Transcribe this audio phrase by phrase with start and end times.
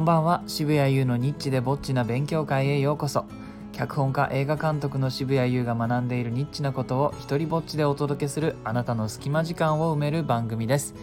[0.00, 0.42] んばんは。
[0.46, 3.26] 渋谷優のニッチでぼっちな勉強会へようこそ。
[3.72, 10.94] 脚本家映画監督の渋谷優が学んでいるニッチなことを一人ぼっちでお届けするあなたの隙間時間を埋める番組です、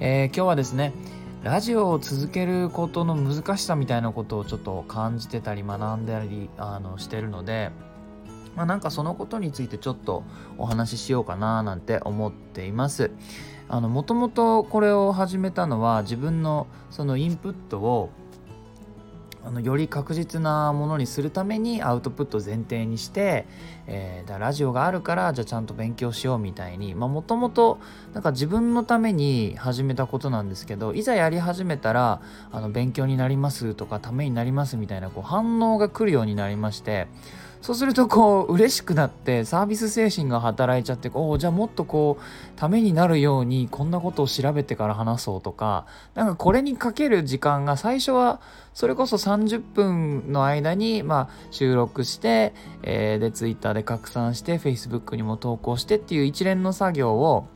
[0.00, 0.92] えー、今日はですね
[1.44, 7.70] ラジオを続けることの難しさみたいなことをちょっと感じてたり学んだりあのしてるので
[8.56, 10.24] まあ、なんかそのことについてちょっと
[10.58, 13.12] お話ししようかななんて思っています。
[13.68, 18.10] あのもともとこれを始めたのは自分のそのインプットを
[19.44, 23.46] あのより確実なものにするためにアウトプット前提にして、
[23.86, 26.94] えー、だラジオがあるからじゃあちゃんと勉強しようみたいに。
[26.94, 27.78] もともと
[28.32, 32.20] 自分のために始めたことなんですけどいざやり始めたら
[32.52, 37.08] あの勉強になりますとかためになりますみたいなこう反応が来るようになりまして
[37.60, 48.40] そうするとこう嬉しくなってサービス精神が働いちゃっておおじゃあもっとこうためになるようにこんなことを調べてから話そうとかなんかこれにかける時間が最初は
[48.72, 57.46] それこそ30分の間にまあ収録して、えー、で Twitter で拡散して Facebook にも投稿してっていう一連の作業を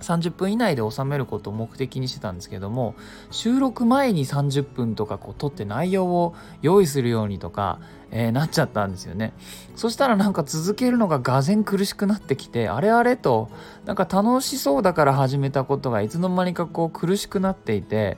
[0.00, 2.94] 30分以内で収めることを目的にしてたんですけども
[3.30, 7.78] 収録前に30分とかこう撮って内容を用意するようにとか、
[8.10, 9.32] えー、なっちゃったんですよね
[9.76, 13.50] そしたらなんか続けるのががぜ苦しくなってきてあれあれと
[13.84, 18.16] なんか楽しそうだから始めたことがいつの間にかこう苦しくなっていて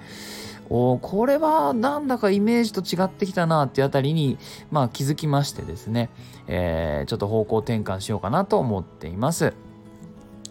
[0.71, 4.39] おこれはなんだかイメージと違ってきたなってあたりに、
[4.71, 6.09] まあ、気づきましてですね、
[6.47, 9.53] えー、ちょっと方向転換しようかなと思っています。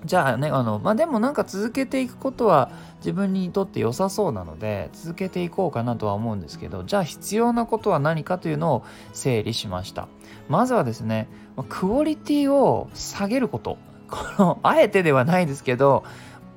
[0.06, 10.08] じゃあねあのまあでもなんか続けていくことは自分にとって良さそうなので続けていこうかなとは思うんですけどじゃあ必要なことは何かというのを整理しました。
[10.50, 11.30] まずはですね
[11.70, 13.78] クオリティを下げること。
[14.10, 16.04] このあえてではないですけど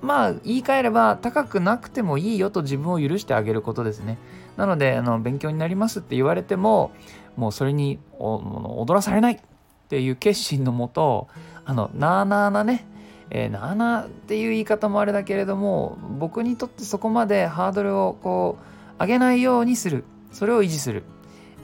[0.02, 4.18] まあ言い換えれば高くなくてもいいよと自分を許してあげることですね。
[4.56, 6.90] なのであの勉強になりますって言われても
[7.36, 9.40] もうそれに踊らされないっ
[9.88, 11.28] ていう決心のもと
[11.64, 12.86] あのなあなあなね
[13.30, 18.58] えー、7っていう言い方もあれだけれども僕にとってそこまでハードルをこ
[18.98, 20.04] う上げないようにする。
[20.32, 21.04] それを維持する、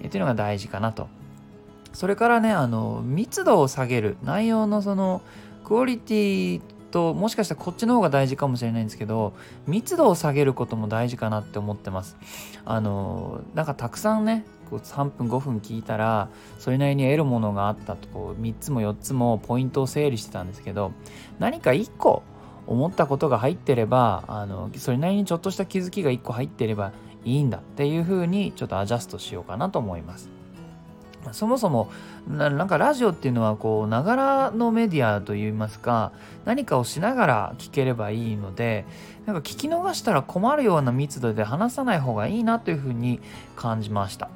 [0.01, 1.09] えー、っていうのが大事かなと。
[1.93, 4.17] それからねあの密度を下げる。
[4.23, 5.23] 内容のその
[5.65, 9.35] クオリティともしかしたらこっちの方が大事かもしれないんですけど
[9.67, 12.17] 密度を下げることも大事かなって思ってます
[12.65, 16.29] あのなんかたくさんねこう3分5分聞いたら
[16.59, 20.93] それなりに得るものがあったとこう3つも4つもポイントを整理してたんですけど
[21.39, 22.23] 何か1個
[22.67, 26.93] 思ったことが入ってればあのそれなりにちょっとした気づきが1個入ってれば
[27.25, 30.40] いいんだっていうふうにちょっとアジャストしようかなと思います。
[31.33, 31.91] そもそも
[32.29, 36.13] なんかラジオっていうのはこうながらのメディアといいますか
[36.45, 38.87] 何かをしながら聞ければいいので
[39.27, 43.21] なんか聞き逃したら困るような密度で話さない方がいいなというふうに
[43.57, 44.31] 感じました。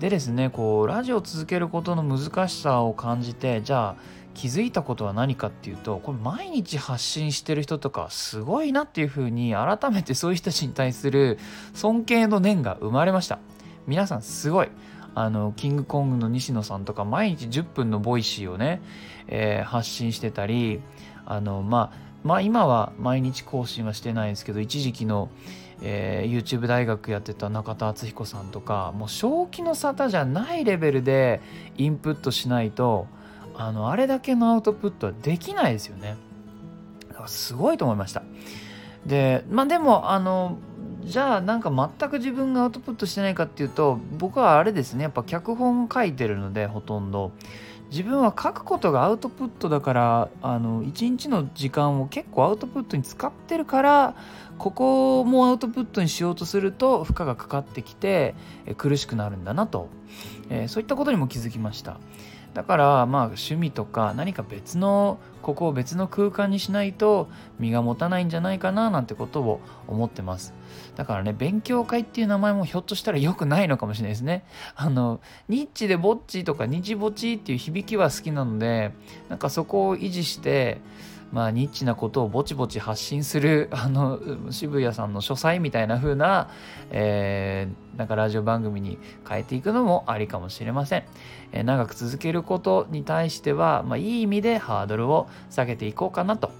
[0.00, 3.96] でですねこうラジオを続けることの難しさを感じてじゃあ
[4.34, 11.38] 気づいたことは何かっていうとこれ毎日発信してる人とかすごいなっていうふうに改めてそういう人たちに対する
[11.72, 13.38] 尊敬の念が生まれました
[13.86, 14.68] 皆さんすごい
[15.16, 18.82] あのキングコングの西野さんとか毎日10分のボイシーをね、
[19.28, 20.82] えー、発信してたり
[21.24, 25.30] あのまあまあ今は毎日更新はしてないんですけど一時期の
[25.82, 31.42] えー、YouTube 大学やってた中田敦彦さんとかもう正気の沙汰じゃないレベルで
[31.76, 33.06] インプットしないと
[33.54, 36.16] あのあれだけのアウトプットはできないですよね。
[37.08, 38.22] だかすごいと思いました。
[39.04, 40.56] でまあでもあの
[41.06, 47.32] じゃあなんか全く自分がアウトプットしてないかっていうと僕はあれですねやっぱ脚本書いてるのでほとんど。
[47.90, 54.16] 自分は書くことがアウトプットだからあの一日の時間を結構アウトプットに使ってるから
[54.58, 58.34] ここもアウトプットにしようとすると負荷がかかってきて
[58.76, 59.88] 苦しくなるんだなと、
[60.50, 62.00] えー、そういったことにも気づきました。
[62.56, 67.28] だからまあ趣味とか何か別のここを別の空間にしないと
[67.58, 70.54] 身が持たないんじゃないかななんてことを思ってます。
[70.96, 74.46] だからね勉強会っていう名前もひょっとしたら良くないのかもしれないですね。
[74.74, 75.20] あの
[75.50, 78.94] ニッチでぼっちとかニチぼちっていう響きは好きなので
[79.28, 80.78] なんかそこを維持して
[81.32, 84.20] まあ、ニッチなことをぼちぼち発信する あの
[84.50, 86.48] 渋谷さんの書斎みたいな風な、
[86.90, 91.04] えー、なんかラジオ番組に変えていくのもありかもしれません、
[91.52, 96.50] えー、長く続けることに対しては、まあ、いい意味でハードルを下げていこうかなと。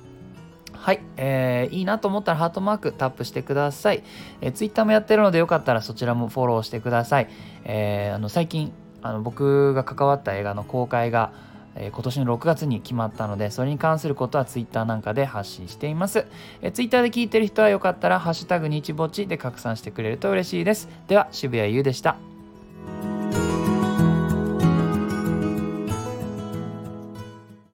[0.72, 4.04] はい、えー、いいなと思ったらハートマークタップしてください、
[4.40, 7.28] えー、ツイッターもやってるのでよかったらそちらもフォローしてください、
[7.64, 8.72] えー、あの最近
[9.02, 11.32] あの僕が関わった映画の公開が
[11.76, 16.26] えー、今年の6月に決まったのでそれに関することはツイッターなんかで発信しています、
[16.62, 20.88] えー、Twitter で聞いてる人はよかったら「ハッシュタグ日ぼっち」で拡散してくれると嬉しいです。
[21.08, 22.25] では渋谷優でした。